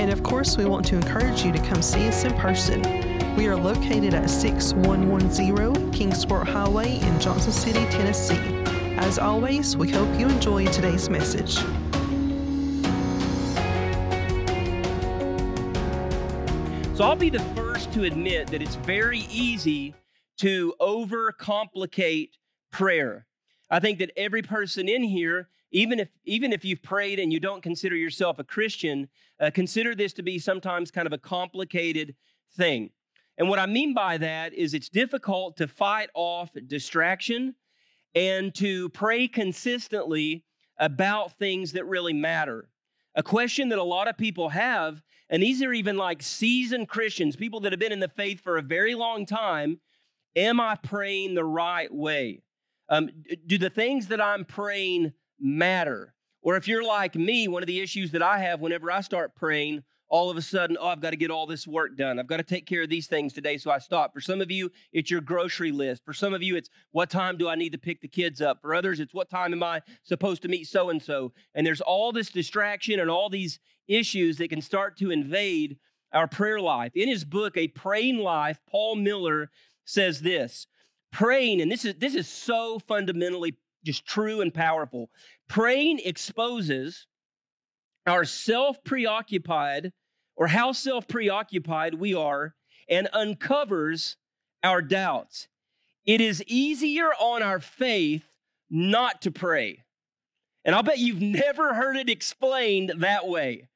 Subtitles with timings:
[0.00, 2.80] And of course, we want to encourage you to come see us in person.
[3.36, 8.38] We are located at 6110 Kingsport Highway in Johnson City, Tennessee.
[8.96, 11.56] As always, we hope you enjoy today's message.
[16.96, 19.92] So I'll be the first to admit that it's very easy
[20.38, 22.30] to overcomplicate
[22.72, 23.26] prayer.
[23.68, 27.40] I think that every person in here, even if even if you've prayed and you
[27.40, 32.14] don't consider yourself a Christian, uh, consider this to be sometimes kind of a complicated
[32.56, 32.90] thing.
[33.38, 37.54] And what I mean by that is it's difficult to fight off distraction
[38.14, 40.44] and to pray consistently
[40.78, 42.68] about things that really matter.
[43.14, 47.36] A question that a lot of people have and these are even like seasoned Christians,
[47.36, 49.78] people that have been in the faith for a very long time.
[50.34, 52.42] Am I praying the right way?
[52.88, 53.10] Um,
[53.46, 56.14] do the things that I'm praying matter?
[56.42, 59.34] Or if you're like me, one of the issues that I have whenever I start
[59.34, 62.18] praying all of a sudden, oh, I've got to get all this work done.
[62.18, 64.12] I've got to take care of these things today, so I stop.
[64.12, 66.04] For some of you, it's your grocery list.
[66.04, 68.60] For some of you, it's what time do I need to pick the kids up?
[68.60, 71.32] For others, it's what time am I supposed to meet so and so?
[71.54, 75.78] And there's all this distraction and all these issues that can start to invade
[76.12, 76.90] our prayer life.
[76.96, 79.50] In his book, A Praying Life, Paul Miller
[79.84, 80.66] says this
[81.12, 85.10] praying, and this is, this is so fundamentally just true and powerful.
[85.48, 87.06] Praying exposes
[88.06, 89.92] our self preoccupied
[90.36, 92.54] or how self preoccupied we are
[92.88, 94.16] and uncovers
[94.62, 95.48] our doubts.
[96.04, 98.24] It is easier on our faith
[98.68, 99.84] not to pray.
[100.64, 103.68] And I'll bet you've never heard it explained that way.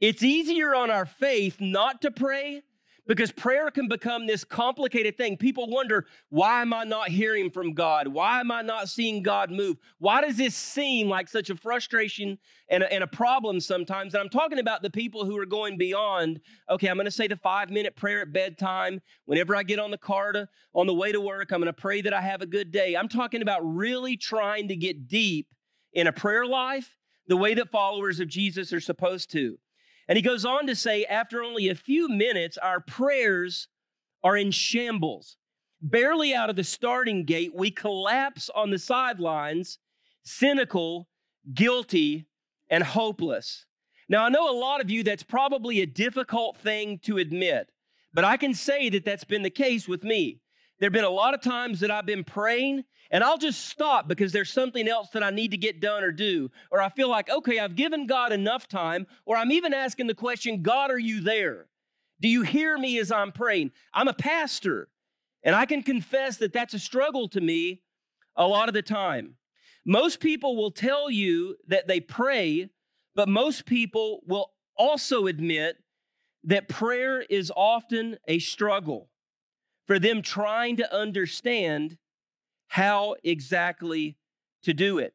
[0.00, 2.62] It's easier on our faith not to pray
[3.08, 5.38] because prayer can become this complicated thing.
[5.38, 8.06] People wonder, why am I not hearing from God?
[8.06, 9.78] Why am I not seeing God move?
[9.98, 12.38] Why does this seem like such a frustration
[12.68, 14.12] and a, and a problem sometimes?
[14.12, 17.26] And I'm talking about the people who are going beyond, okay, I'm going to say
[17.26, 19.00] the five minute prayer at bedtime.
[19.24, 21.72] Whenever I get on the car to, on the way to work, I'm going to
[21.72, 22.94] pray that I have a good day.
[22.94, 25.48] I'm talking about really trying to get deep
[25.94, 26.94] in a prayer life
[27.26, 29.58] the way that followers of Jesus are supposed to.
[30.08, 33.68] And he goes on to say, after only a few minutes, our prayers
[34.24, 35.36] are in shambles.
[35.80, 39.78] Barely out of the starting gate, we collapse on the sidelines,
[40.24, 41.08] cynical,
[41.54, 42.26] guilty,
[42.70, 43.66] and hopeless.
[44.08, 47.70] Now, I know a lot of you, that's probably a difficult thing to admit,
[48.14, 50.40] but I can say that that's been the case with me.
[50.80, 54.06] There have been a lot of times that I've been praying and I'll just stop
[54.06, 56.50] because there's something else that I need to get done or do.
[56.70, 59.06] Or I feel like, okay, I've given God enough time.
[59.24, 61.66] Or I'm even asking the question, God, are you there?
[62.20, 63.70] Do you hear me as I'm praying?
[63.94, 64.88] I'm a pastor,
[65.42, 67.82] and I can confess that that's a struggle to me
[68.36, 69.34] a lot of the time.
[69.86, 72.70] Most people will tell you that they pray,
[73.14, 75.76] but most people will also admit
[76.44, 79.08] that prayer is often a struggle
[79.86, 81.96] for them trying to understand
[82.68, 84.16] how exactly
[84.62, 85.14] to do it.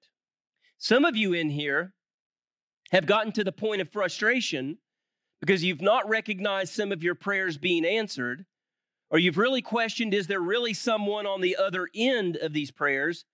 [0.78, 1.94] Some of you in here
[2.91, 4.78] have gotten to the point of frustration
[5.40, 8.46] because you've not recognized some of your prayers being answered,
[9.09, 13.25] or you've really questioned is there really someone on the other end of these prayers,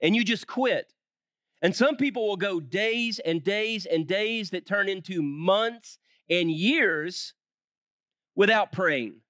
[0.00, 0.92] and you just quit.
[1.62, 5.98] And some people will go days and days and days that turn into months
[6.28, 7.34] and years
[8.34, 9.20] without praying.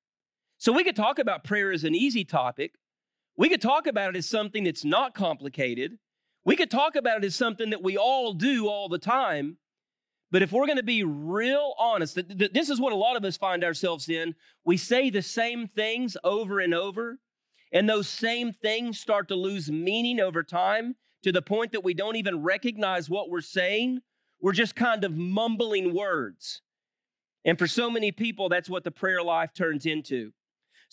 [0.58, 2.74] So we could talk about prayer as an easy topic,
[3.36, 5.98] we could talk about it as something that's not complicated.
[6.44, 9.58] We could talk about it as something that we all do all the time.
[10.30, 13.36] But if we're going to be real honest, this is what a lot of us
[13.36, 14.34] find ourselves in.
[14.64, 17.18] We say the same things over and over,
[17.72, 21.94] and those same things start to lose meaning over time to the point that we
[21.94, 24.00] don't even recognize what we're saying.
[24.40, 26.62] We're just kind of mumbling words.
[27.44, 30.32] And for so many people, that's what the prayer life turns into.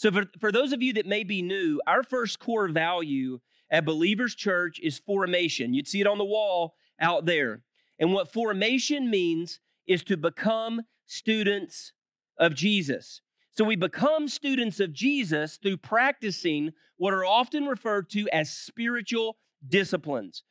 [0.02, 3.40] So, for, for those of you that may be new, our first core value
[3.70, 5.76] at Believers Church is formation.
[5.76, 7.62] You'd see it on the wall out there.
[8.00, 11.94] And what formation means is to become students
[12.40, 13.22] of Jesus.
[13.52, 19.38] So we become students of Jesus through practicing what are often referred to as spiritual
[19.68, 20.42] disciplines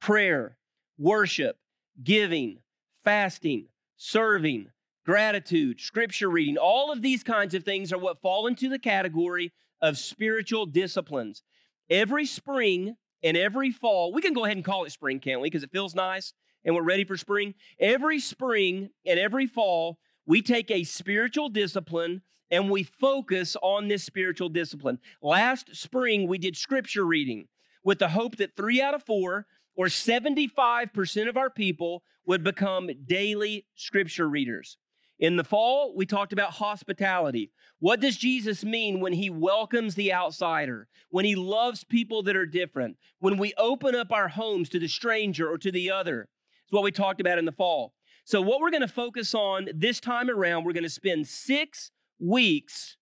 [0.00, 0.56] prayer,
[0.98, 1.56] worship,
[2.00, 2.58] giving,
[3.02, 3.66] fasting,
[3.96, 4.68] serving,
[5.04, 9.52] gratitude, scripture reading, all of these kinds of things are what fall into the category
[9.80, 11.42] of spiritual disciplines.
[11.88, 15.46] Every spring and every fall, we can go ahead and call it spring, can't we?
[15.46, 16.32] Because it feels nice
[16.64, 17.54] and we're ready for spring.
[17.78, 24.04] Every spring and every fall, we take a spiritual discipline and we focus on this
[24.04, 24.98] spiritual discipline.
[25.22, 27.48] Last spring, we did scripture reading
[27.84, 32.90] with the hope that three out of four, or 75% of our people, would become
[33.06, 34.76] daily scripture readers.
[35.20, 37.52] In the fall, we talked about hospitality.
[37.78, 42.46] What does Jesus mean when he welcomes the outsider, when he loves people that are
[42.46, 46.30] different, when we open up our homes to the stranger or to the other?
[46.64, 47.92] It's what we talked about in the fall.
[48.24, 51.90] So, what we're going to focus on this time around, we're going to spend six
[52.18, 52.96] weeks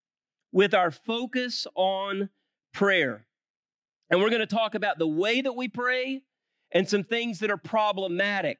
[0.50, 2.30] with our focus on
[2.72, 3.26] prayer.
[4.10, 6.22] And we're going to talk about the way that we pray
[6.72, 8.58] and some things that are problematic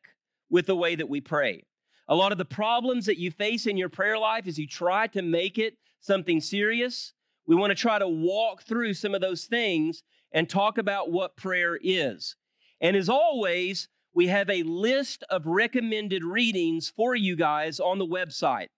[0.49, 1.65] with the way that we pray.
[2.09, 5.07] A lot of the problems that you face in your prayer life as you try
[5.09, 7.13] to make it something serious,
[7.47, 10.03] we want to try to walk through some of those things
[10.33, 12.37] and talk about what prayer is.
[12.81, 18.07] And as always, we have a list of recommended readings for you guys on the
[18.07, 18.69] website.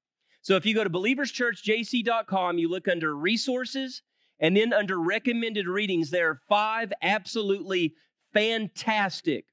[0.42, 4.02] So if you go to believerschurchjc.com, you look under resources,
[4.38, 7.94] and then under recommended readings, there are five absolutely
[8.32, 9.44] fantastic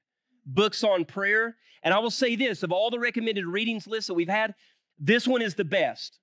[0.48, 1.56] books on prayer.
[1.82, 4.54] And I will say this of all the recommended readings lists that we've had,
[4.98, 6.18] this one is the best.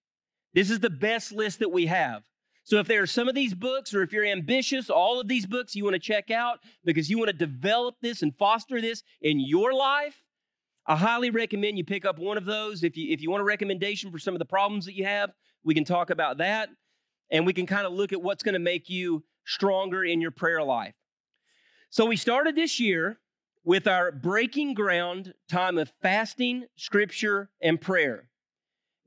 [0.53, 2.23] This is the best list that we have.
[2.63, 5.45] So if there are some of these books, or if you're ambitious, all of these
[5.45, 9.03] books you want to check out because you want to develop this and foster this
[9.21, 10.23] in your life,
[10.87, 12.83] I highly recommend you pick up one of those.
[12.83, 15.31] If you if you want a recommendation for some of the problems that you have,
[15.63, 16.69] we can talk about that.
[17.31, 20.31] And we can kind of look at what's going to make you stronger in your
[20.31, 20.93] prayer life.
[21.89, 23.19] So we started this year
[23.65, 28.29] with our breaking ground time of fasting, scripture, and prayer.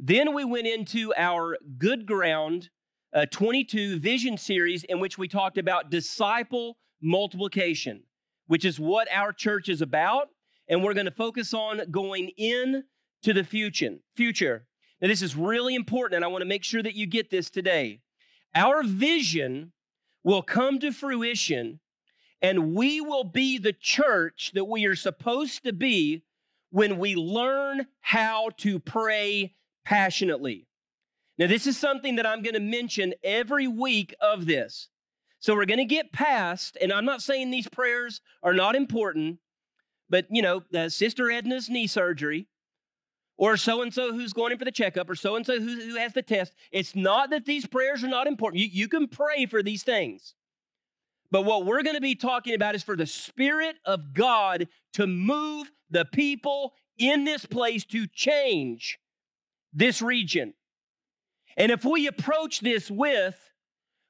[0.00, 2.69] Then we went into our good ground
[3.14, 8.02] uh, 22 vision series in which we talked about disciple multiplication,
[8.49, 10.28] which is what our church is about.
[10.69, 12.84] And we're going to focus on going in
[13.22, 13.94] to the future.
[14.16, 14.66] Future.
[15.00, 17.49] Now, this is really important, and I want to make sure that you get this
[17.49, 18.00] today.
[18.55, 19.72] Our vision
[20.25, 21.81] will come to fruition
[22.40, 26.23] and we will be the church that we are supposed to be
[26.70, 29.55] when we learn how to pray
[29.85, 30.67] passionately.
[31.38, 34.88] Now, this is something that I'm going to mention every week of this.
[35.40, 39.38] So we're going to get past, and I'm not saying these prayers are not important,
[40.11, 42.49] but you know, Sister Edna's knee surgery,
[43.37, 45.94] or so and so who's going in for the checkup, or so and so who
[45.94, 46.55] has the test.
[46.73, 48.61] It's not that these prayers are not important.
[48.61, 50.34] You, you can pray for these things.
[51.30, 55.06] But what we're going to be talking about is for the Spirit of God to
[55.06, 58.98] move the people in this place to change
[59.72, 60.54] this region.
[61.56, 63.36] And if we approach this with,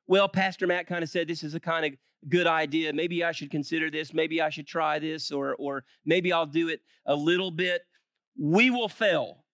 [0.07, 1.93] well, Pastor Matt kind of said this is a kind of
[2.29, 2.93] good idea.
[2.93, 4.13] Maybe I should consider this.
[4.15, 7.83] Maybe I should try this, or, or maybe I'll do it a little bit.
[8.39, 9.45] We will fail.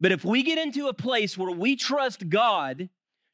[0.00, 2.88] But if we get into a place where we trust God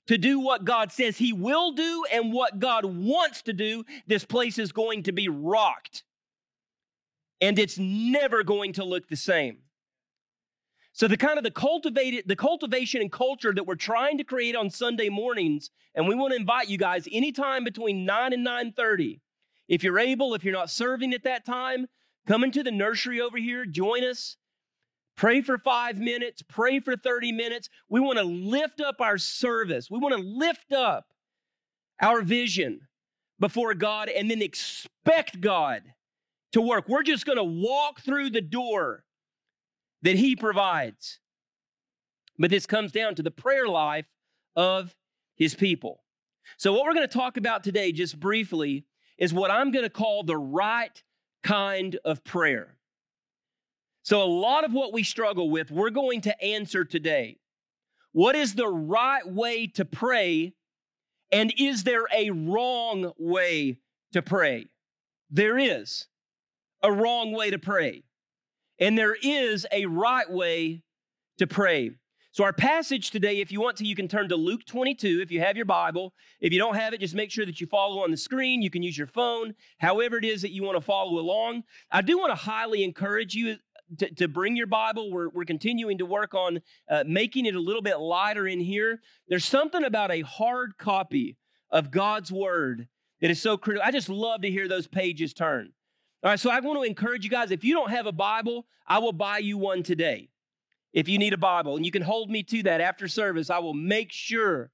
[0.09, 4.25] to do what God says He will do and what God wants to do, this
[4.25, 6.03] place is going to be rocked.
[7.41, 9.59] And it's never going to look the same.
[10.93, 14.57] So the kind of the cultivated the cultivation and culture that we're trying to create
[14.57, 19.21] on Sunday mornings, and we want to invite you guys anytime between 9 and 9:30.
[19.69, 21.87] If you're able, if you're not serving at that time,
[22.27, 24.37] come into the nursery over here, join us.
[25.19, 27.69] Pray for five minutes, pray for 30 minutes.
[27.89, 29.91] We want to lift up our service.
[29.91, 31.07] We want to lift up
[32.01, 32.83] our vision
[33.41, 35.83] before God and then expect God
[36.53, 36.89] to work.
[36.89, 39.03] We're just going to walk through the door
[40.03, 41.19] that He provides.
[42.39, 44.07] But this comes down to the prayer life
[44.55, 44.95] of
[45.35, 46.05] His people.
[46.59, 48.85] So, what we're going to talk about today, just briefly,
[49.19, 51.03] is what I'm going to call the right
[51.43, 52.77] kind of prayer.
[54.09, 57.37] So, a lot of what we struggle with, we're going to answer today.
[58.12, 60.55] What is the right way to pray?
[61.31, 63.81] And is there a wrong way
[64.15, 64.69] to pray?
[65.31, 66.07] There is
[66.83, 68.05] a wrong way to pray.
[68.81, 70.85] And there is a right way
[71.37, 71.91] to pray.
[72.33, 75.31] So, our passage today, if you want to, you can turn to Luke 22 if
[75.31, 76.15] you have your Bible.
[76.41, 78.62] If you don't have it, just make sure that you follow on the screen.
[78.62, 81.65] You can use your phone, however it is that you want to follow along.
[81.91, 83.57] I do want to highly encourage you
[83.99, 85.11] to, to bring your Bible.
[85.11, 89.00] We're, we're continuing to work on uh, making it a little bit lighter in here.
[89.28, 91.37] There's something about a hard copy
[91.71, 92.88] of God's Word
[93.21, 93.87] that is so critical.
[93.87, 95.73] I just love to hear those pages turn.
[96.23, 98.66] All right, so I want to encourage you guys if you don't have a Bible,
[98.87, 100.28] I will buy you one today.
[100.92, 103.59] if you need a Bible, and you can hold me to that after service, I
[103.59, 104.71] will make sure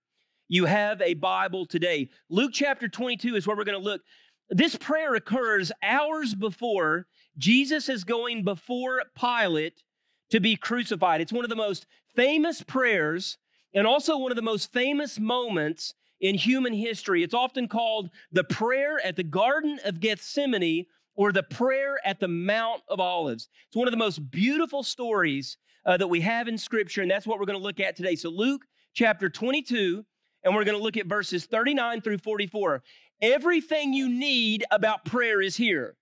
[0.48, 2.08] you have a Bible today.
[2.30, 4.02] Luke chapter 22 is where we're going to look.
[4.50, 7.06] This prayer occurs hours before
[7.36, 9.82] Jesus is going before Pilate
[10.30, 11.20] to be crucified.
[11.20, 13.38] It's one of the most famous prayers
[13.74, 17.22] and also one of the most famous moments in human history.
[17.22, 20.86] It's often called the prayer at the Garden of Gethsemane
[21.16, 23.48] or the prayer at the Mount of Olives.
[23.66, 27.26] It's one of the most beautiful stories uh, that we have in Scripture, and that's
[27.26, 28.16] what we're going to look at today.
[28.16, 28.62] So, Luke
[28.94, 30.04] chapter 22,
[30.44, 32.82] and we're going to look at verses 39 through 44.
[33.20, 35.96] Everything you need about prayer is here.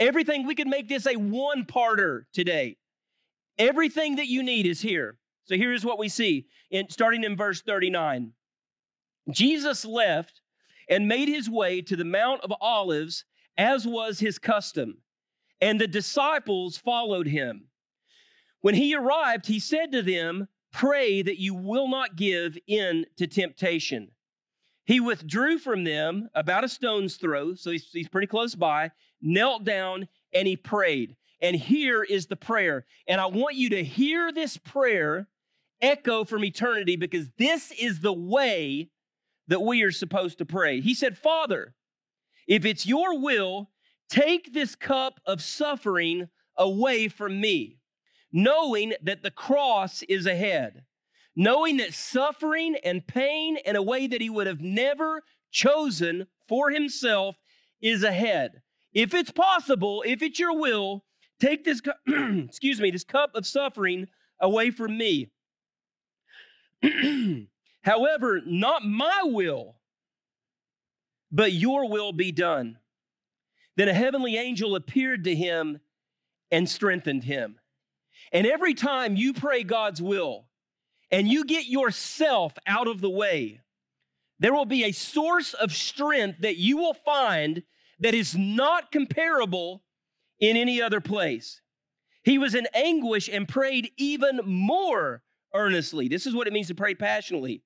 [0.00, 2.78] Everything, we could make this a one parter today.
[3.58, 5.18] Everything that you need is here.
[5.44, 8.32] So here's what we see in starting in verse 39.
[9.30, 10.40] Jesus left
[10.88, 13.24] and made his way to the Mount of Olives
[13.58, 14.98] as was his custom,
[15.60, 17.66] and the disciples followed him.
[18.62, 23.26] When he arrived, he said to them, Pray that you will not give in to
[23.26, 24.12] temptation.
[24.84, 29.64] He withdrew from them about a stone's throw, so he's, he's pretty close by, knelt
[29.64, 31.16] down, and he prayed.
[31.42, 32.84] And here is the prayer.
[33.06, 35.28] And I want you to hear this prayer
[35.80, 38.90] echo from eternity because this is the way
[39.48, 40.80] that we are supposed to pray.
[40.80, 41.74] He said, Father,
[42.46, 43.70] if it's your will,
[44.08, 47.78] take this cup of suffering away from me,
[48.32, 50.84] knowing that the cross is ahead,
[51.34, 56.70] knowing that suffering and pain in a way that he would have never chosen for
[56.70, 57.36] himself
[57.80, 58.62] is ahead.
[58.92, 61.04] If it's possible, if it's your will,
[61.40, 64.08] take this excuse me, this cup of suffering
[64.40, 65.30] away from me.
[67.82, 69.76] However, not my will,
[71.30, 72.78] but your will be done.
[73.76, 75.80] Then a heavenly angel appeared to him
[76.50, 77.58] and strengthened him.
[78.32, 80.46] And every time you pray God's will
[81.10, 83.60] and you get yourself out of the way,
[84.38, 87.62] there will be a source of strength that you will find
[88.00, 89.82] that is not comparable
[90.40, 91.60] in any other place.
[92.22, 95.22] He was in anguish and prayed even more
[95.54, 96.08] earnestly.
[96.08, 97.62] This is what it means to pray passionately.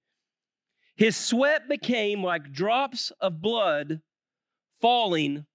[0.97, 4.00] His sweat became like drops of blood
[4.81, 5.47] falling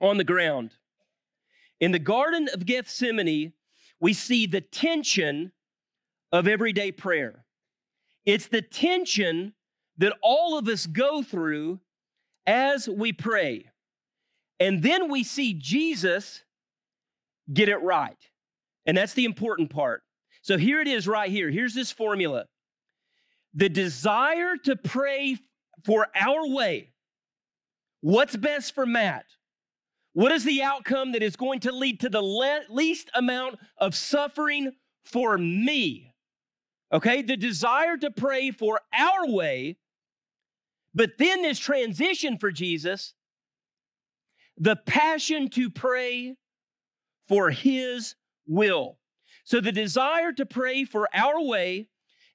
[0.00, 0.72] on the ground.
[1.80, 3.52] In the Garden of Gethsemane,
[4.00, 5.52] we see the tension
[6.32, 7.44] of everyday prayer.
[8.26, 9.54] It's the tension
[9.98, 11.80] that all of us go through
[12.46, 13.66] as we pray.
[14.60, 16.42] And then we see Jesus
[17.52, 18.16] get it right.
[18.86, 20.02] And that's the important part.
[20.42, 21.50] So here it is right here.
[21.50, 22.44] Here's this formula
[23.54, 25.38] the desire to pray
[25.84, 26.90] for our way.
[28.00, 29.26] What's best for Matt?
[30.12, 33.94] What is the outcome that is going to lead to the le- least amount of
[33.94, 34.72] suffering
[35.04, 36.12] for me?
[36.92, 39.76] Okay, the desire to pray for our way,
[40.94, 43.14] but then this transition for Jesus,
[44.56, 46.36] the passion to pray
[47.28, 48.14] for his
[48.46, 48.98] will.
[49.44, 51.88] So the desire to pray for our way,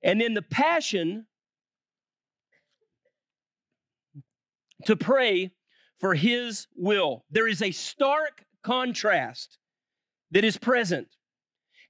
[0.04, 1.25] and then the passion
[4.86, 5.51] to pray
[6.00, 7.25] for his will.
[7.32, 9.58] There is a stark contrast
[10.32, 11.08] that is present.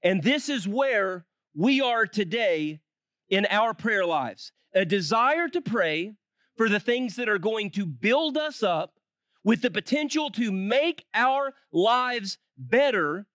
[0.02, 2.80] And this is where we are today
[3.28, 6.14] in our prayer lives a desire to pray
[6.60, 8.98] for the things that are going to build us up
[9.42, 13.26] with the potential to make our lives better,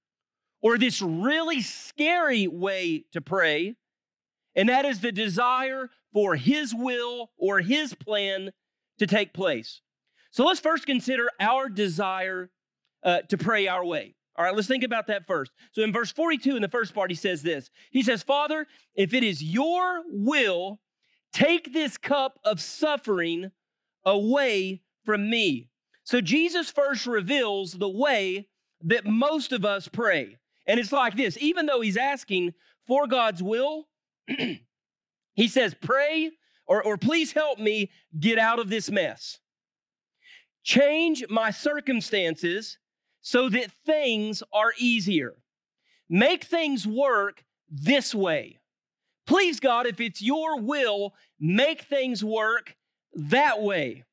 [0.62, 3.76] or this really scary way to pray
[4.56, 8.52] and that is the desire for His will or His plan
[9.00, 9.82] to take place.
[10.30, 12.52] So let's first consider our desire
[13.04, 14.14] uh, to pray our way.
[14.38, 15.52] All right, let's think about that first.
[15.72, 19.14] So in verse 42, in the first part, he says this He says, Father, if
[19.14, 20.80] it is your will,
[21.36, 23.52] take this cup of suffering
[24.06, 25.70] away from me.
[26.06, 28.48] So Jesus first reveals the way
[28.82, 30.38] that most of us pray.
[30.66, 32.54] And it's like this even though he's asking
[32.88, 33.90] for God's will,
[34.28, 36.32] he says, Pray
[36.66, 39.40] or, or please help me get out of this mess.
[40.64, 42.78] Change my circumstances
[43.22, 45.34] so that things are easier.
[46.10, 48.60] Make things work this way.
[49.26, 52.76] Please, God, if it's your will, make things work
[53.14, 54.04] that way.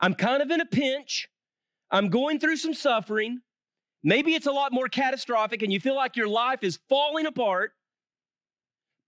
[0.00, 1.28] I'm kind of in a pinch.
[1.90, 3.40] I'm going through some suffering.
[4.02, 7.72] Maybe it's a lot more catastrophic and you feel like your life is falling apart.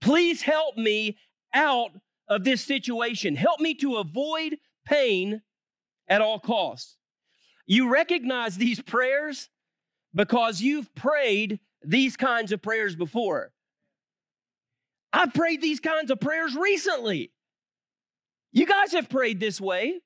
[0.01, 1.19] Please help me
[1.53, 1.91] out
[2.29, 3.37] of this situation.
[3.37, 5.43] Help me to avoid pain
[6.09, 6.97] at all costs.
[7.67, 9.49] You recognize these prayers
[10.15, 13.53] because you've prayed these kinds of prayers before.
[15.17, 17.33] I've prayed these kinds of prayers recently.
[18.53, 20.01] You guys have prayed this way.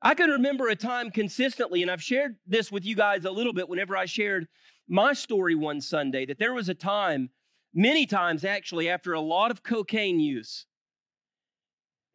[0.00, 3.52] I can remember a time consistently, and I've shared this with you guys a little
[3.52, 4.48] bit whenever I shared
[4.88, 7.30] my story one Sunday, that there was a time,
[7.74, 10.64] many times actually, after a lot of cocaine use,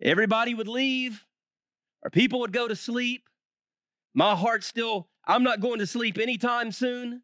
[0.01, 1.25] everybody would leave,
[2.01, 3.29] or people would go to sleep.
[4.15, 7.21] My heart still, I'm not going to sleep anytime soon.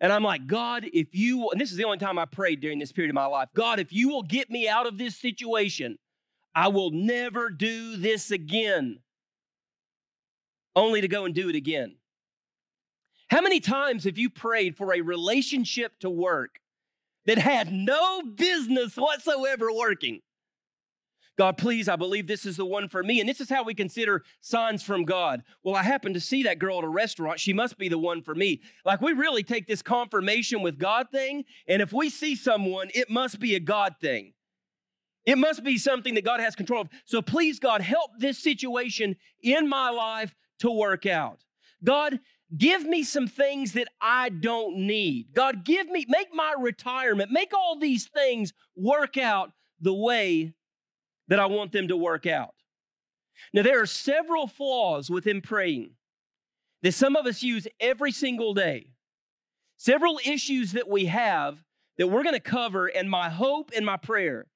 [0.00, 2.78] And I'm like, God, if you, and this is the only time I prayed during
[2.78, 5.98] this period of my life, God, if you will get me out of this situation,
[6.54, 9.00] I will never do this again,
[10.76, 11.96] only to go and do it again.
[13.28, 16.60] How many times have you prayed for a relationship to work
[17.26, 20.20] that had no business whatsoever working?
[21.38, 23.20] God, please, I believe this is the one for me.
[23.20, 25.44] And this is how we consider signs from God.
[25.62, 27.38] Well, I happened to see that girl at a restaurant.
[27.38, 28.60] She must be the one for me.
[28.84, 31.44] Like we really take this confirmation with God thing.
[31.68, 34.32] And if we see someone, it must be a God thing.
[35.26, 36.88] It must be something that God has control of.
[37.04, 41.44] So please, God, help this situation in my life to work out.
[41.84, 42.18] God,
[42.56, 45.34] give me some things that I don't need.
[45.34, 50.54] God, give me, make my retirement, make all these things work out the way
[51.28, 52.54] that I want them to work out.
[53.52, 55.92] Now, there are several flaws within praying
[56.82, 58.90] that some of us use every single day.
[59.76, 61.62] Several issues that we have
[61.98, 64.46] that we're going to cover, and my hope and my prayer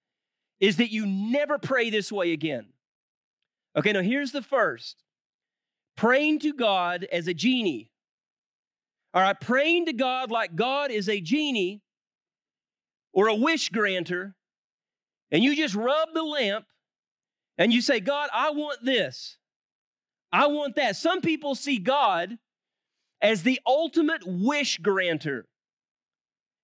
[0.60, 2.66] is that you never pray this way again.
[3.76, 5.02] Okay, now here's the first
[5.96, 7.90] praying to God as a genie.
[9.14, 11.82] All right, praying to God like God is a genie
[13.12, 14.34] or a wish granter
[15.32, 16.66] and you just rub the lamp
[17.58, 19.38] and you say, God, I want this.
[20.30, 20.94] I want that.
[20.94, 22.38] Some people see God
[23.20, 25.46] as the ultimate wish granter.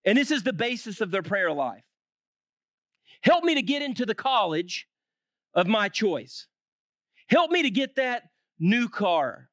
[0.05, 1.83] And this is the basis of their prayer life.
[3.23, 4.87] Help me to get into the college
[5.55, 6.47] of my choice.
[7.29, 8.25] Help me to get that
[8.59, 9.49] new car.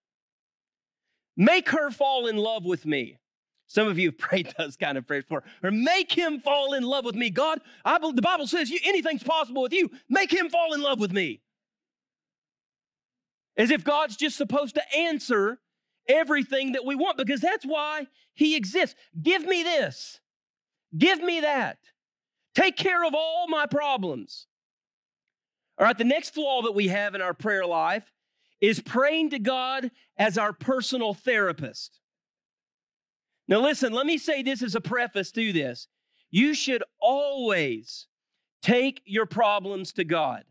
[1.37, 3.17] Make her fall in love with me.
[3.75, 6.83] Some of you have prayed those kind of prayers for, or make him fall in
[6.83, 7.29] love with me.
[7.29, 9.91] God, I believe, the Bible says you, anything's possible with you.
[10.09, 11.41] Make him fall in love with me.
[13.57, 15.59] As if God's just supposed to answer
[16.07, 18.95] everything that we want, because that's why he exists.
[19.21, 20.21] Give me this.
[20.97, 21.77] Give me that.
[22.53, 24.47] Take care of all my problems.
[25.77, 28.13] All right, the next flaw that we have in our prayer life
[28.61, 31.99] is praying to God as our personal therapist.
[33.47, 35.87] Now, listen, let me say this as a preface to this.
[36.31, 38.07] You should always
[38.61, 40.43] take your problems to God.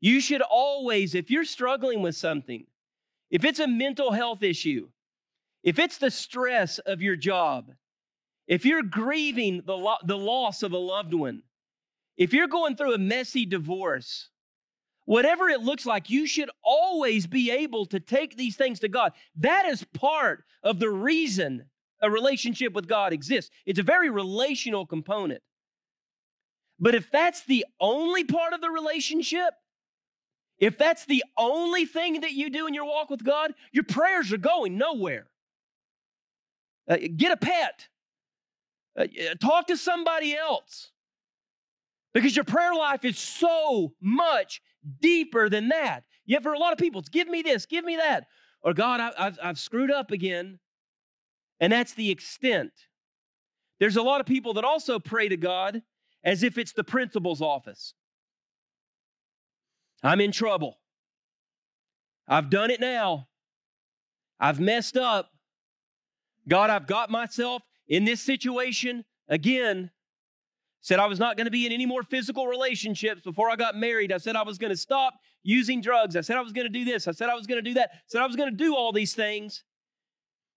[0.00, 2.64] You should always, if you're struggling with something,
[3.30, 4.88] if it's a mental health issue,
[5.62, 7.72] if it's the stress of your job,
[8.46, 11.42] if you're grieving the, lo- the loss of a loved one,
[12.16, 14.30] if you're going through a messy divorce,
[15.04, 19.12] whatever it looks like, you should always be able to take these things to God.
[19.36, 21.66] That is part of the reason
[22.02, 23.50] a relationship with God exists.
[23.66, 25.42] It's a very relational component.
[26.78, 29.54] But if that's the only part of the relationship,
[30.58, 34.32] if that's the only thing that you do in your walk with God, your prayers
[34.32, 35.26] are going nowhere.
[36.88, 37.88] Uh, get a pet,
[38.98, 39.06] uh,
[39.40, 40.90] talk to somebody else.
[42.12, 44.60] Because your prayer life is so much
[45.00, 46.04] deeper than that.
[46.26, 48.26] Yet for a lot of people, it's give me this, give me that.
[48.62, 50.58] Or God, I, have I've screwed up again.
[51.60, 52.72] And that's the extent.
[53.78, 55.82] There's a lot of people that also pray to God
[56.24, 57.94] as if it's the principal's office.
[60.02, 60.78] I'm in trouble.
[62.26, 63.28] I've done it now.
[64.38, 65.30] I've messed up.
[66.48, 69.90] God, I've got myself in this situation again.
[70.82, 73.76] Said I was not going to be in any more physical relationships before I got
[73.76, 74.12] married.
[74.12, 76.16] I said I was going to stop using drugs.
[76.16, 77.06] I said I was going to do this.
[77.06, 77.90] I said I was going to do that.
[77.92, 79.62] I said I was going to do all these things.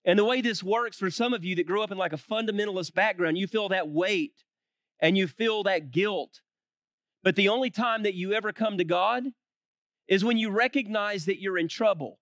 [0.06, 2.18] And the way this works for some of you that grew up in like a
[2.18, 4.44] fundamentalist background, you feel that weight
[5.00, 6.42] and you feel that guilt.
[7.24, 9.24] But the only time that you ever come to God
[10.08, 12.20] is when you recognize that you're in trouble,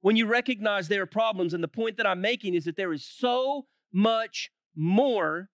[0.00, 1.52] when you recognize there are problems.
[1.52, 5.50] And the point that I'm making is that there is so much more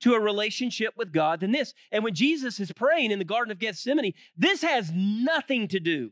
[0.00, 1.74] to a relationship with God than this.
[1.90, 6.10] And when Jesus is praying in the Garden of Gethsemane, this has nothing to do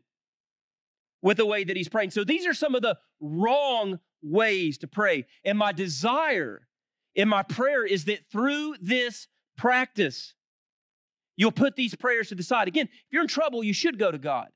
[1.22, 2.10] with the way that he's praying.
[2.10, 5.26] So these are some of the wrong ways to pray.
[5.44, 6.66] And my desire
[7.14, 10.34] in my prayer is that through this practice,
[11.36, 12.68] you'll put these prayers to the side.
[12.68, 14.48] Again, if you're in trouble, you should go to God.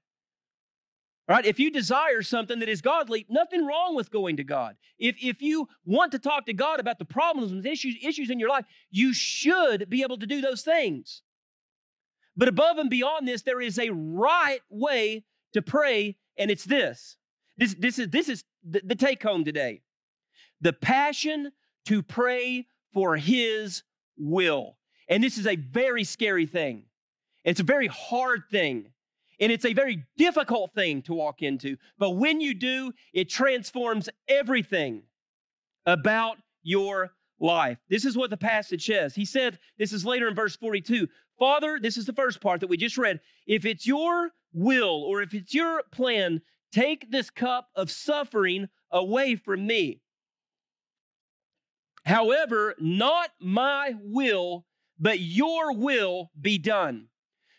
[1.28, 1.46] All right?
[1.46, 4.76] If you desire something that is godly, nothing wrong with going to God.
[4.98, 8.38] If, if you want to talk to God about the problems and issues, issues in
[8.38, 11.22] your life, you should be able to do those things.
[12.36, 17.16] But above and beyond this, there is a right way to pray, and it's this.
[17.56, 19.82] This, this is, this is the, the take home today.
[20.60, 21.52] The passion
[21.86, 23.82] to pray for His
[24.16, 24.76] will.
[25.08, 26.84] And this is a very scary thing.
[27.44, 28.92] It's a very hard thing.
[29.40, 31.76] And it's a very difficult thing to walk into.
[31.98, 35.02] But when you do, it transforms everything
[35.84, 37.78] about your life.
[37.88, 39.14] This is what the passage says.
[39.14, 42.68] He said, this is later in verse 42 Father, this is the first part that
[42.68, 43.18] we just read.
[43.46, 46.40] If it's your will or if it's your plan,
[46.72, 50.00] take this cup of suffering away from me.
[52.04, 54.64] However, not my will,
[54.98, 57.08] but your will be done.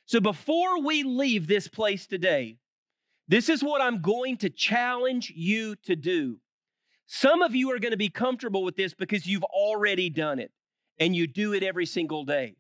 [0.05, 2.57] So before we leave this place today,
[3.27, 6.39] this is what I'm going to challenge you to do.
[7.05, 10.51] Some of you are going to be comfortable with this because you've already done it
[10.99, 12.55] and you do it every single day.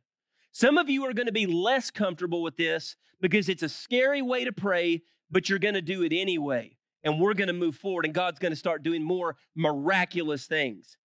[0.51, 4.21] Some of you are going to be less comfortable with this because it's a scary
[4.21, 6.77] way to pray, but you're going to do it anyway.
[7.03, 10.97] And we're going to move forward, and God's going to start doing more miraculous things.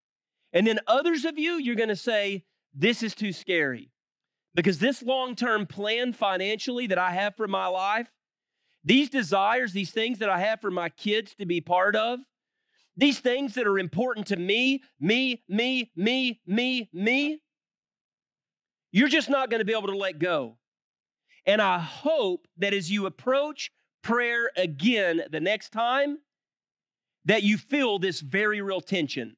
[0.53, 3.91] And then others of you, you're going to say, This is too scary.
[4.55, 8.11] Because this long term plan financially that I have for my life,
[8.85, 12.21] these desires, these things that I have for my kids to be part of,
[12.97, 17.41] these things that are important to me, me, me, me, me, me,
[18.91, 20.57] you're just not going to be able to let go.
[21.47, 23.71] And I hope that as you approach
[24.03, 26.19] prayer again the next time,
[27.25, 29.37] that you feel this very real tension.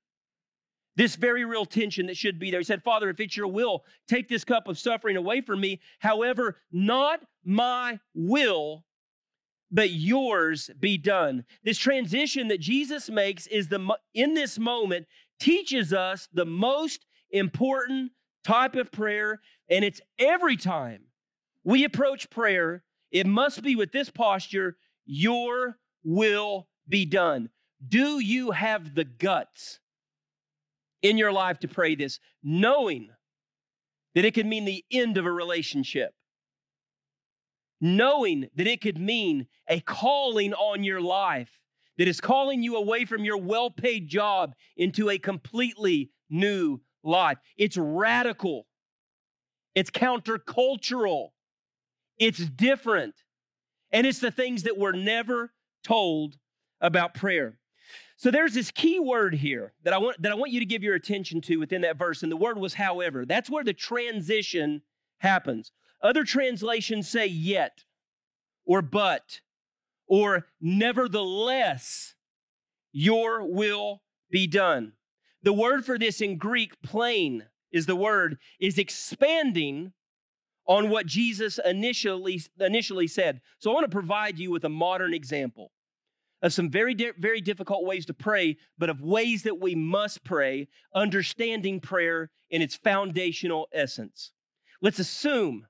[0.96, 2.60] This very real tension that should be there.
[2.60, 5.80] He said, Father, if it's your will, take this cup of suffering away from me.
[6.00, 8.84] However, not my will,
[9.70, 11.44] but yours be done.
[11.64, 15.06] This transition that Jesus makes is the in this moment
[15.38, 18.12] teaches us the most important
[18.44, 21.04] type of prayer, and it's every time
[21.64, 27.50] we approach prayer, it must be with this posture Your will be done.
[27.86, 29.80] Do you have the guts
[31.02, 33.08] in your life to pray this, knowing
[34.14, 36.12] that it could mean the end of a relationship?
[37.80, 41.58] Knowing that it could mean a calling on your life
[41.96, 47.38] that is calling you away from your well paid job into a completely new life.
[47.56, 48.66] It's radical,
[49.74, 51.28] it's countercultural,
[52.20, 53.14] it's different.
[53.90, 55.52] And it's the things that we're never
[55.82, 56.36] told
[56.80, 57.58] about prayer.
[58.16, 60.82] So there's this key word here that I want that I want you to give
[60.82, 63.24] your attention to within that verse and the word was however.
[63.24, 64.82] That's where the transition
[65.18, 65.72] happens.
[66.02, 67.84] Other translations say yet
[68.66, 69.40] or but
[70.06, 72.14] or nevertheless
[72.92, 74.92] your will be done.
[75.42, 79.92] The word for this in Greek, plain, is the word, is expanding
[80.70, 83.40] on what Jesus initially, initially said.
[83.58, 85.72] So I want to provide you with a modern example
[86.42, 90.68] of some very, very difficult ways to pray, but of ways that we must pray,
[90.94, 94.30] understanding prayer in its foundational essence.
[94.80, 95.66] Let's assume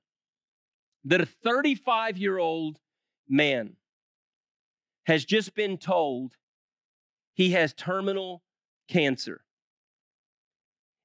[1.03, 2.77] that a 35 year old
[3.27, 3.77] man
[5.07, 6.35] has just been told
[7.33, 8.43] he has terminal
[8.87, 9.41] cancer.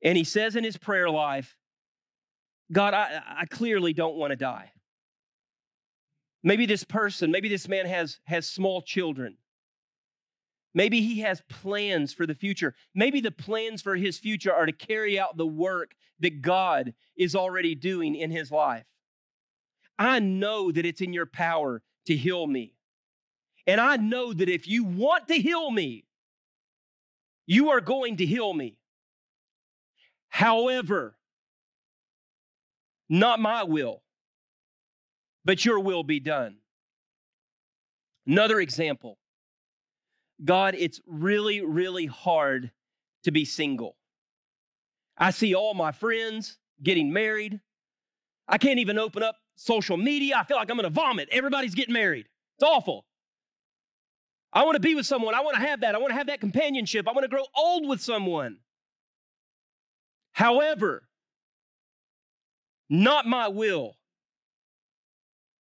[0.03, 1.57] And he says in his prayer life,
[2.73, 4.73] God, I, I clearly don't want to die.
[6.43, 9.37] Maybe this person, maybe this man has, has small children.
[10.75, 12.75] Maybe he has plans for the future.
[12.95, 17.35] Maybe the plans for his future are to carry out the work that God is
[17.35, 18.85] already doing in his life.
[19.99, 22.75] I know that it's in your power to heal me.
[23.67, 26.05] And I know that if you want to heal me,
[27.47, 28.77] you are going to heal me.
[30.29, 31.16] However,
[33.09, 34.03] not my will,
[35.45, 36.57] but your will be done.
[38.27, 39.19] Another example
[40.45, 42.71] God, it's really, really hard
[43.25, 43.97] to be single.
[45.17, 47.61] I see all my friends getting married.
[48.47, 50.35] I can't even open up social media.
[50.37, 51.29] I feel like I'm gonna vomit.
[51.33, 52.29] Everybody's getting married.
[52.59, 53.07] It's awful.
[54.53, 55.35] I wanna be with someone.
[55.35, 55.95] I wanna have that.
[55.95, 57.09] I wanna have that companionship.
[57.09, 58.59] I wanna grow old with someone.
[60.33, 61.09] However,
[62.89, 63.97] not my will,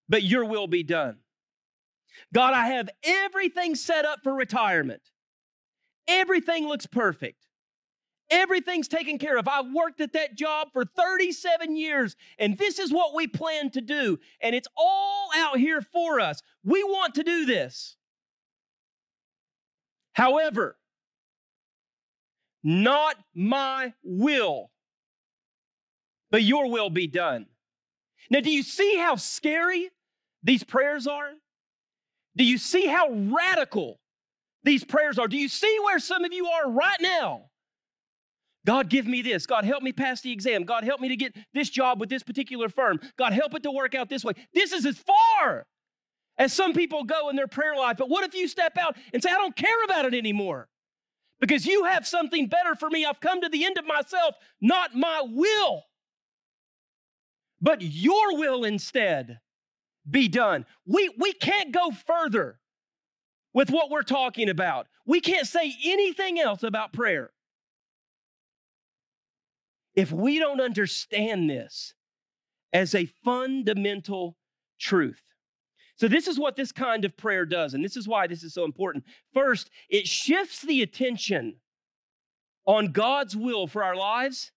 [0.08, 1.18] but your will be done.
[2.32, 5.02] God, I have everything set up for retirement.
[6.08, 7.46] Everything looks perfect.
[8.30, 9.46] Everything's taken care of.
[9.46, 13.80] I've worked at that job for 37 years, and this is what we plan to
[13.80, 14.18] do.
[14.40, 16.42] And it's all out here for us.
[16.64, 17.96] We want to do this.
[20.14, 20.76] However,
[22.64, 24.70] not my will,
[26.30, 27.46] but your will be done.
[28.30, 29.90] Now, do you see how scary
[30.42, 31.30] these prayers are?
[32.36, 33.98] Do you see how radical
[34.62, 35.28] these prayers are?
[35.28, 37.50] Do you see where some of you are right now?
[38.66, 39.46] God, give me this.
[39.46, 40.64] God, help me pass the exam.
[40.64, 42.98] God, help me to get this job with this particular firm.
[43.16, 44.32] God, help it to work out this way.
[44.52, 45.66] This is as far
[46.36, 47.96] as some people go in their prayer life.
[47.96, 50.68] But what if you step out and say, I don't care about it anymore?
[51.38, 53.04] Because you have something better for me.
[53.04, 55.84] I've come to the end of myself, not my will,
[57.60, 59.40] but your will instead
[60.08, 60.66] be done.
[60.86, 62.58] We, we can't go further
[63.52, 64.86] with what we're talking about.
[65.06, 67.30] We can't say anything else about prayer
[69.94, 71.94] if we don't understand this
[72.72, 74.36] as a fundamental
[74.78, 75.22] truth.
[75.98, 78.52] So, this is what this kind of prayer does, and this is why this is
[78.52, 79.04] so important.
[79.32, 81.56] First, it shifts the attention
[82.66, 84.52] on God's will for our lives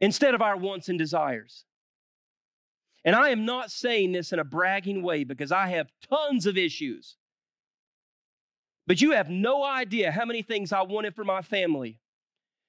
[0.00, 1.64] instead of our wants and desires.
[3.04, 6.58] And I am not saying this in a bragging way because I have tons of
[6.58, 7.16] issues.
[8.86, 12.00] But you have no idea how many things I wanted for my family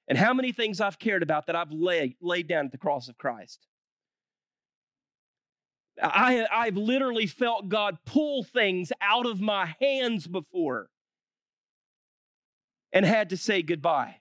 [0.07, 3.07] and how many things I've cared about that I've laid, laid down at the cross
[3.07, 3.65] of Christ.
[6.01, 10.89] I, I've literally felt God pull things out of my hands before
[12.93, 14.17] and had to say goodbye.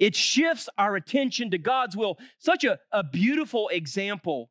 [0.00, 2.18] It shifts our attention to God's will.
[2.38, 4.50] Such a, a beautiful example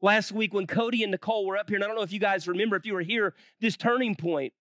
[0.00, 1.76] last week when Cody and Nicole were up here.
[1.76, 4.54] And I don't know if you guys remember, if you were here, this turning point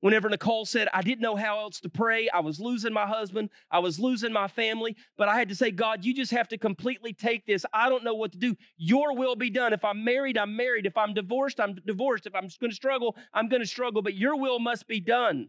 [0.00, 2.28] whenever Nicole said, I didn't know how else to pray.
[2.30, 3.50] I was losing my husband.
[3.70, 4.96] I was losing my family.
[5.16, 7.64] But I had to say, God, you just have to completely take this.
[7.72, 8.56] I don't know what to do.
[8.76, 9.72] Your will be done.
[9.72, 10.86] If I'm married, I'm married.
[10.86, 12.26] If I'm divorced, I'm divorced.
[12.26, 14.02] If I'm going to struggle, I'm going to struggle.
[14.02, 15.48] But your will must be done.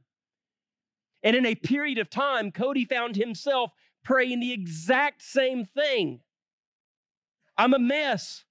[1.24, 3.72] And in a period of time, Cody found himself
[4.04, 6.22] praying the exact same thing.
[7.58, 8.44] I'm a mess.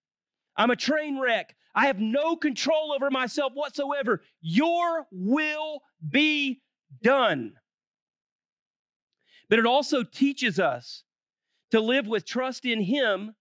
[0.57, 1.57] I'm a train wreck.
[1.75, 4.23] I have no control over myself whatsoever.
[4.41, 6.61] Your will be
[7.03, 7.55] done.
[9.49, 11.05] But it also teaches us
[11.71, 13.35] to live with trust in Him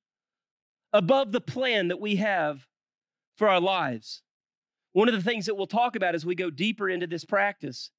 [0.93, 2.65] above the plan that we have
[3.37, 4.23] for our lives.
[4.93, 7.91] One of the things that we'll talk about as we go deeper into this practice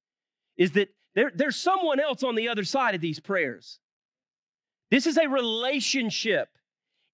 [0.57, 3.79] is that there, there's someone else on the other side of these prayers.
[4.89, 6.49] This is a relationship,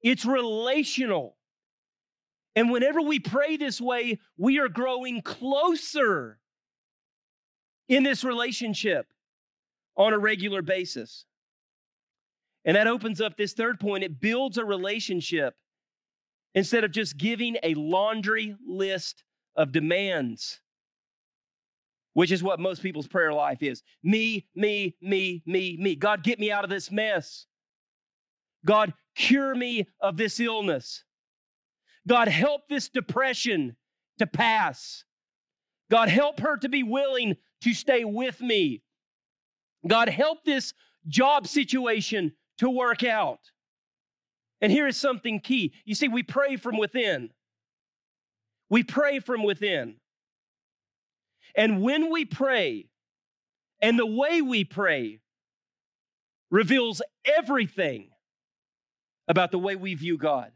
[0.02, 1.36] it's relational.
[2.56, 6.40] And whenever we pray this way, we are growing closer
[7.88, 9.06] in this relationship
[9.96, 11.26] on a regular basis.
[12.66, 15.56] And that opens up this third point it builds a relationship
[16.54, 19.24] instead of just giving a laundry list
[19.56, 20.60] of demands,
[22.18, 25.94] which is what most people's prayer life is me, me, me, me, me.
[25.96, 27.46] God, get me out of this mess.
[28.66, 31.04] God, cure me of this illness.
[32.08, 33.76] God, help this depression
[34.18, 35.04] to pass.
[35.92, 38.82] God, help her to be willing to stay with me.
[39.88, 40.74] God, help this
[41.08, 43.42] job situation to work out.
[44.60, 45.72] And here is something key.
[45.86, 47.30] You see, we pray from within.
[48.72, 49.98] We pray from within.
[51.58, 52.88] And when we pray,
[53.82, 55.20] and the way we pray
[56.50, 58.10] reveals everything
[59.28, 60.52] about the way we view God.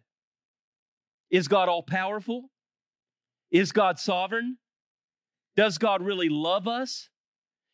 [1.30, 2.50] Is God all powerful?
[3.52, 4.58] Is God sovereign?
[5.56, 7.10] Does God really love us?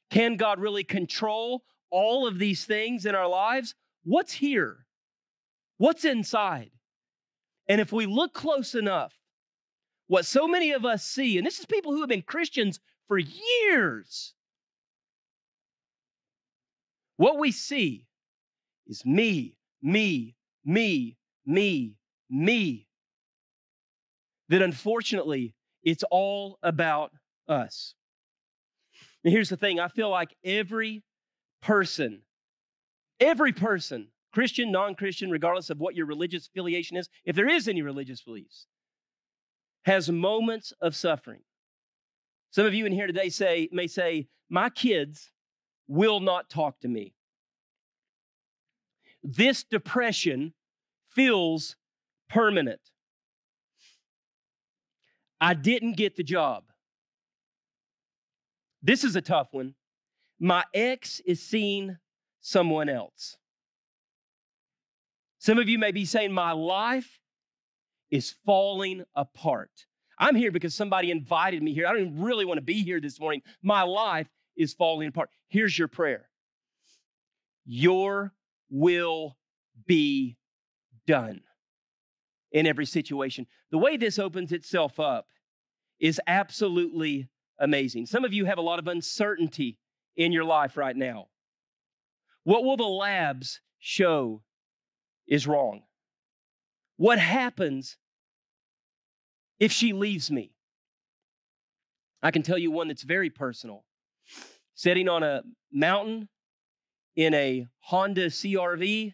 [0.09, 3.75] Can God really control all of these things in our lives?
[4.03, 4.85] What's here?
[5.77, 6.71] What's inside?
[7.67, 9.13] And if we look close enough,
[10.07, 13.17] what so many of us see, and this is people who have been Christians for
[13.17, 14.33] years,
[17.17, 18.05] what we see
[18.87, 21.95] is me, me, me, me,
[22.29, 22.87] me
[24.49, 27.11] that unfortunately it's all about
[27.47, 27.95] us.
[29.23, 31.03] And here's the thing I feel like every
[31.61, 32.21] person,
[33.19, 37.67] every person, Christian, non Christian, regardless of what your religious affiliation is, if there is
[37.67, 38.67] any religious beliefs,
[39.85, 41.41] has moments of suffering.
[42.51, 45.31] Some of you in here today say, may say, My kids
[45.87, 47.13] will not talk to me.
[49.23, 50.53] This depression
[51.09, 51.75] feels
[52.29, 52.81] permanent.
[55.39, 56.63] I didn't get the job.
[58.81, 59.75] This is a tough one.
[60.39, 61.97] My ex is seeing
[62.39, 63.37] someone else.
[65.39, 67.19] Some of you may be saying, My life
[68.09, 69.71] is falling apart.
[70.17, 71.87] I'm here because somebody invited me here.
[71.87, 73.41] I don't really want to be here this morning.
[73.61, 75.29] My life is falling apart.
[75.47, 76.29] Here's your prayer
[77.65, 78.33] Your
[78.69, 79.37] will
[79.85, 80.37] be
[81.05, 81.41] done
[82.51, 83.45] in every situation.
[83.71, 85.27] The way this opens itself up
[85.99, 88.05] is absolutely amazing.
[88.05, 89.77] Some of you have a lot of uncertainty
[90.15, 91.27] in your life right now.
[92.43, 94.41] What will the labs show
[95.27, 95.83] is wrong?
[96.95, 97.97] What happens
[99.59, 100.51] if she leaves me?
[102.21, 103.83] I can tell you one that's very personal.
[104.73, 106.29] Sitting on a mountain
[107.15, 109.13] in a Honda CRV,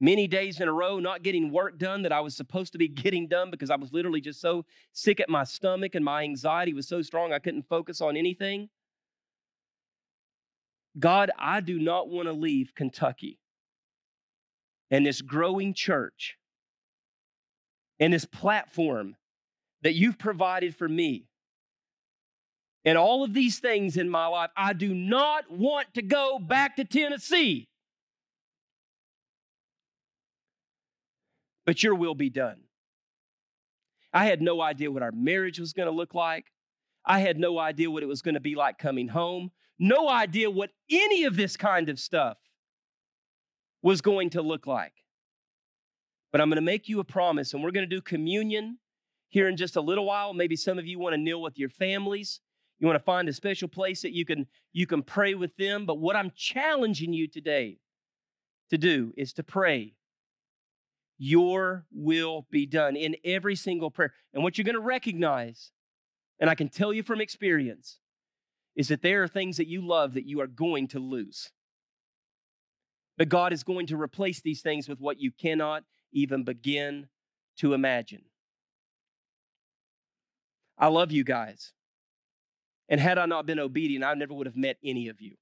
[0.00, 2.88] many days in a row, not getting work done that I was supposed to be
[2.88, 6.72] getting done because I was literally just so sick at my stomach and my anxiety
[6.72, 8.68] was so strong I couldn't focus on anything.
[10.98, 13.38] God, I do not want to leave Kentucky
[14.90, 16.36] and this growing church
[18.00, 19.16] and this platform
[19.82, 21.26] that you've provided for me
[22.84, 24.50] and all of these things in my life.
[24.56, 27.68] I do not want to go back to Tennessee.
[31.66, 32.62] But your will be done.
[34.12, 36.46] I had no idea what our marriage was going to look like.
[37.04, 39.52] I had no idea what it was going to be like coming home.
[39.78, 42.38] No idea what any of this kind of stuff
[43.82, 44.92] was going to look like.
[46.32, 48.78] But I'm going to make you a promise, and we're going to do communion
[49.30, 50.34] here in just a little while.
[50.34, 52.40] Maybe some of you want to kneel with your families.
[52.78, 55.86] You want to find a special place that you can you can pray with them.
[55.86, 57.78] But what I'm challenging you today
[58.70, 59.94] to do is to pray.
[61.18, 64.14] Your will be done in every single prayer.
[64.32, 65.70] And what you're going to recognize,
[66.40, 67.98] and I can tell you from experience,
[68.74, 71.50] is that there are things that you love that you are going to lose.
[73.18, 77.08] But God is going to replace these things with what you cannot even begin
[77.58, 78.22] to imagine.
[80.80, 81.72] I love you guys.
[82.88, 85.36] And had I not been obedient, I never would have met any of you.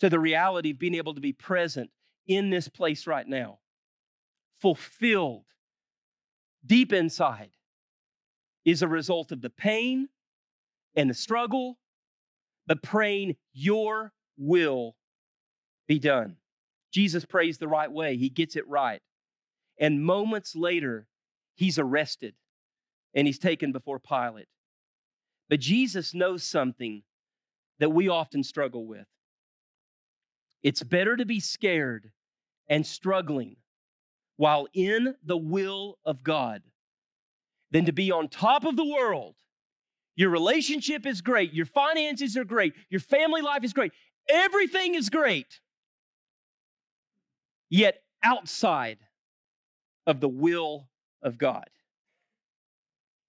[0.00, 1.90] So, the reality of being able to be present
[2.26, 3.60] in this place right now,
[4.60, 5.44] fulfilled
[6.66, 7.50] deep inside,
[8.64, 10.08] is a result of the pain
[10.96, 11.78] and the struggle,
[12.66, 14.96] but praying, Your will
[15.86, 16.36] be done.
[16.92, 19.00] Jesus prays the right way, he gets it right.
[19.78, 21.06] And moments later,
[21.54, 22.34] he's arrested
[23.14, 24.48] and he's taken before Pilate.
[25.48, 27.02] But Jesus knows something
[27.78, 29.06] that we often struggle with.
[30.62, 32.10] It's better to be scared
[32.68, 33.56] and struggling
[34.36, 36.62] while in the will of God
[37.70, 39.34] than to be on top of the world.
[40.16, 43.92] Your relationship is great, your finances are great, your family life is great,
[44.28, 45.60] everything is great
[47.68, 48.98] yet outside
[50.06, 50.88] of the will
[51.22, 51.68] of God.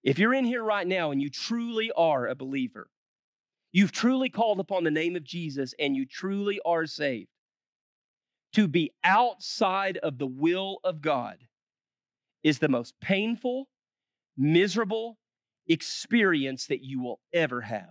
[0.06, 2.88] If you're in here right now and you truly are a believer,
[3.72, 7.28] you've truly called upon the name of Jesus and you truly are saved,
[8.52, 11.38] to be outside of the will of God
[12.44, 13.66] is the most painful,
[14.38, 15.18] miserable
[15.66, 17.90] experience that you will ever have.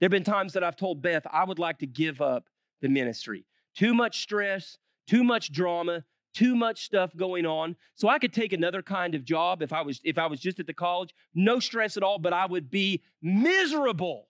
[0.00, 2.48] There have been times that I've told Beth, I would like to give up
[2.80, 3.46] the ministry.
[3.76, 6.02] Too much stress, too much drama,
[6.34, 7.76] too much stuff going on.
[7.94, 10.60] So I could take another kind of job if I was if I was just
[10.60, 14.28] at the college, no stress at all, but I would be miserable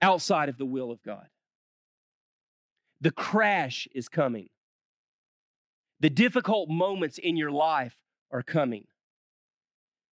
[0.00, 1.26] outside of the will of God.
[3.00, 4.48] The crash is coming.
[6.00, 7.94] The difficult moments in your life
[8.30, 8.86] are coming.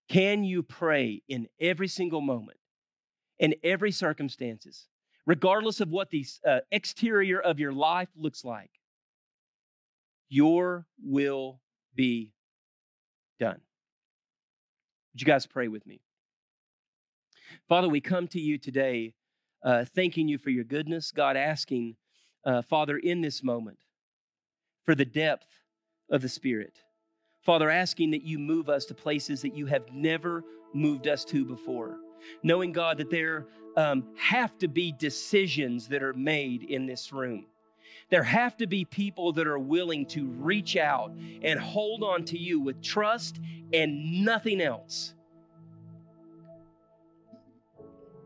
[0.08, 2.58] Can you pray in every single moment,
[3.38, 4.86] in every circumstances?
[5.26, 8.70] Regardless of what the uh, exterior of your life looks like,
[10.28, 11.60] your will
[11.94, 12.32] be
[13.38, 13.60] done.
[15.12, 16.00] Would you guys pray with me?
[17.68, 19.14] Father, we come to you today
[19.62, 21.10] uh, thanking you for your goodness.
[21.10, 21.96] God, asking,
[22.44, 23.78] uh, Father, in this moment
[24.84, 25.48] for the depth
[26.10, 26.80] of the Spirit.
[27.42, 31.44] Father, asking that you move us to places that you have never moved us to
[31.44, 31.96] before.
[32.42, 33.46] Knowing, God, that there
[33.76, 37.46] um, have to be decisions that are made in this room.
[38.08, 41.12] There have to be people that are willing to reach out
[41.42, 43.40] and hold on to you with trust
[43.72, 45.14] and nothing else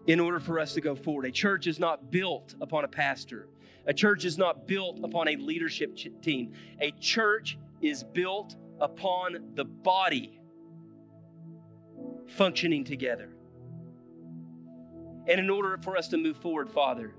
[0.07, 1.24] in order for us to go forward.
[1.24, 3.48] A church is not built upon a pastor,
[3.86, 6.53] a church is not built upon a leadership team.
[6.80, 10.40] A church is built upon the body
[12.28, 13.30] functioning together.
[15.26, 17.14] And in order for us to move forward, Father,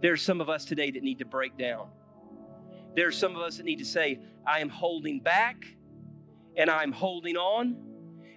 [0.00, 1.88] there's some of us today that need to break down.
[2.94, 5.64] There are some of us that need to say, I am holding back
[6.56, 7.76] and I'm holding on.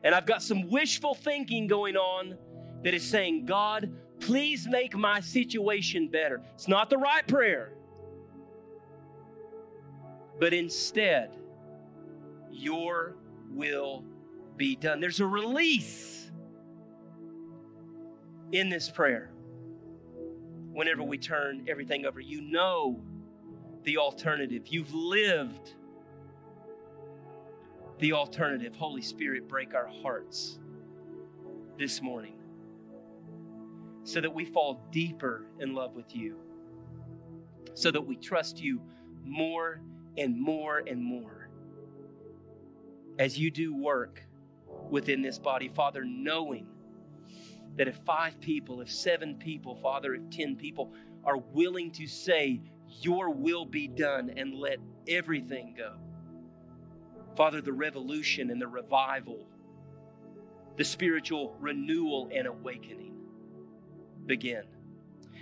[0.04, 2.38] And I've got some wishful thinking going on
[2.84, 6.42] that is saying, God, please make my situation better.
[6.56, 7.74] It's not the right prayer.
[10.40, 11.36] But instead,
[12.50, 13.16] your
[13.50, 14.06] will
[14.56, 15.00] be done.
[15.00, 16.29] There's a release
[18.52, 19.32] in this prayer
[20.72, 22.20] whenever we turn everything over.
[22.20, 23.02] You know
[23.84, 25.74] the alternative, you've lived
[28.00, 28.76] the alternative.
[28.76, 30.60] Holy Spirit, break our hearts
[31.78, 32.36] this morning
[34.04, 36.38] so that we fall deeper in love with you,
[37.74, 38.82] so that we trust you
[39.24, 39.82] more
[40.18, 41.50] and more and more
[43.20, 44.24] as you do work
[44.90, 46.66] within this body, Father, knowing
[47.78, 50.94] that if five people, if seven people, Father, if ten people
[51.24, 52.62] are willing to say,
[53.02, 55.96] Your will be done, and let everything go.
[57.36, 59.48] Father, the revolution and the revival,
[60.78, 63.16] the spiritual renewal and awakening
[64.26, 64.64] begin.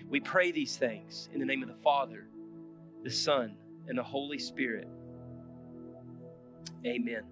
[0.09, 2.28] We pray these things in the name of the Father,
[3.03, 3.55] the Son,
[3.88, 4.88] and the Holy Spirit.
[6.86, 7.23] Amen.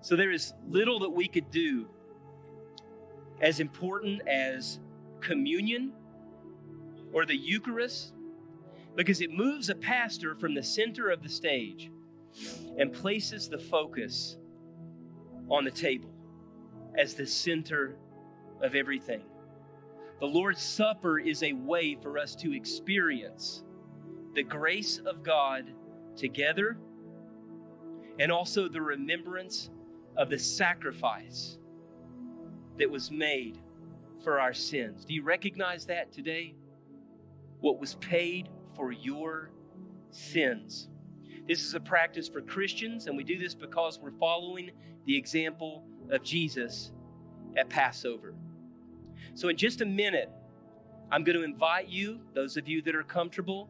[0.00, 1.88] So there is little that we could do
[3.42, 4.78] as important as
[5.20, 5.92] communion
[7.12, 8.14] or the Eucharist
[8.96, 11.90] because it moves a pastor from the center of the stage
[12.78, 14.36] and places the focus
[15.50, 16.10] on the table
[16.96, 17.96] as the center
[18.62, 19.22] of everything.
[20.20, 23.64] The Lord's Supper is a way for us to experience
[24.34, 25.72] the grace of God
[26.16, 26.78] together
[28.18, 29.70] and also the remembrance
[30.16, 31.58] of the sacrifice
[32.78, 33.58] that was made
[34.22, 35.04] for our sins.
[35.04, 36.54] Do you recognize that today?
[37.60, 39.50] What was paid for your
[40.12, 40.88] sins.
[41.48, 44.70] This is a practice for Christians, and we do this because we're following
[45.06, 46.92] the example of Jesus
[47.56, 48.34] at Passover.
[49.34, 50.30] So, in just a minute,
[51.10, 53.68] I'm going to invite you, those of you that are comfortable,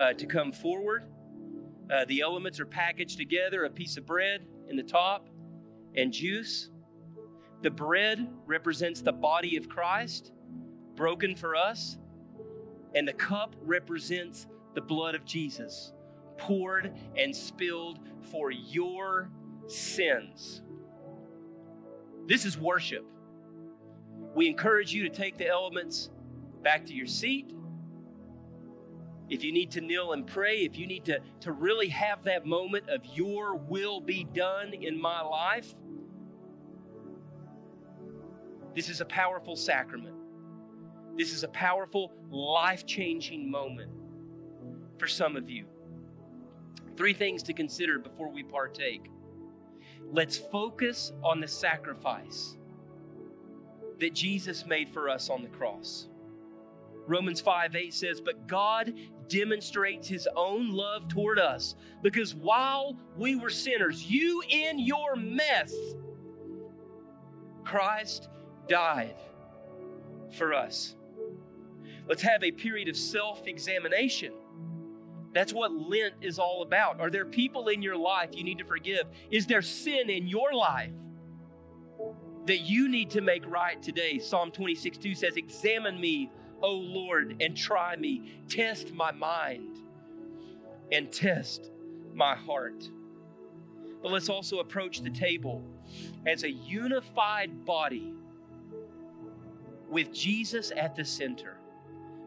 [0.00, 1.04] uh, to come forward.
[1.92, 5.28] Uh, the elements are packaged together a piece of bread in the top
[5.94, 6.70] and juice.
[7.64, 10.32] The bread represents the body of Christ
[10.96, 11.96] broken for us,
[12.94, 15.94] and the cup represents the blood of Jesus
[16.36, 19.30] poured and spilled for your
[19.66, 20.60] sins.
[22.26, 23.06] This is worship.
[24.34, 26.10] We encourage you to take the elements
[26.62, 27.50] back to your seat.
[29.30, 32.44] If you need to kneel and pray, if you need to, to really have that
[32.44, 35.74] moment of your will be done in my life,
[38.74, 40.16] this is a powerful sacrament.
[41.16, 43.90] This is a powerful, life changing moment
[44.98, 45.66] for some of you.
[46.96, 49.10] Three things to consider before we partake.
[50.10, 52.56] Let's focus on the sacrifice
[54.00, 56.08] that Jesus made for us on the cross.
[57.06, 58.94] Romans 5 8 says, But God
[59.28, 65.74] demonstrates his own love toward us because while we were sinners, you in your mess,
[67.64, 68.28] Christ
[68.68, 69.16] died
[70.36, 70.94] for us.
[72.08, 74.32] Let's have a period of self examination.
[75.32, 77.00] That's what Lent is all about.
[77.00, 79.06] Are there people in your life you need to forgive?
[79.30, 80.92] Is there sin in your life
[82.46, 84.18] that you need to make right today?
[84.18, 86.30] Psalm 26 2 says, Examine me,
[86.62, 88.42] O Lord, and try me.
[88.48, 89.78] Test my mind
[90.92, 91.70] and test
[92.14, 92.88] my heart.
[94.02, 95.64] But let's also approach the table
[96.26, 98.14] as a unified body
[99.94, 101.56] with Jesus at the center.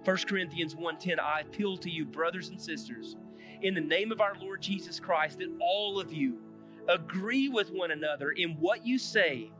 [0.05, 3.17] 1 Corinthians 1:10 I appeal to you brothers and sisters
[3.61, 6.39] in the name of our Lord Jesus Christ that all of you
[6.87, 9.51] agree with one another in what you say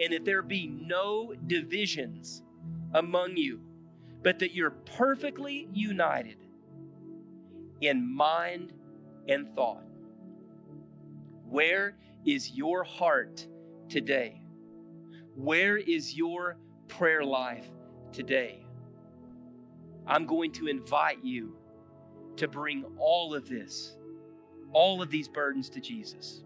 [0.00, 2.42] and that there be no divisions
[2.94, 3.60] among you
[4.22, 6.38] but that you're perfectly united
[7.82, 8.72] in mind
[9.28, 9.84] and thought.
[11.44, 13.46] Where is your heart
[13.90, 14.40] today?
[15.34, 16.56] Where is your
[16.88, 17.66] prayer life
[18.12, 18.64] today?
[20.06, 21.56] I'm going to invite you
[22.36, 23.96] to bring all of this,
[24.72, 26.42] all of these burdens to Jesus.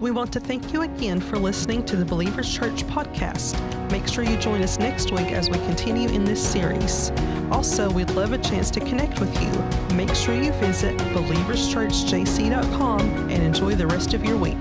[0.00, 3.58] We want to thank you again for listening to the Believers Church podcast.
[3.90, 7.10] Make sure you join us next week as we continue in this series.
[7.50, 9.50] Also, we'd love a chance to connect with you.
[9.96, 14.54] Make sure you visit believerschurchjc.com and enjoy the rest of your week.